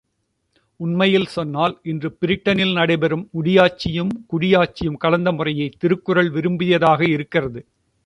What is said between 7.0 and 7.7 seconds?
இருக்கிறது.